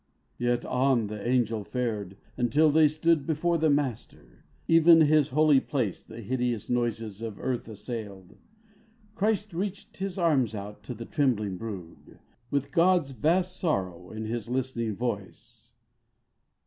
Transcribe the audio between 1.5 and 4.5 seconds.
fared, until they stood Before the Master.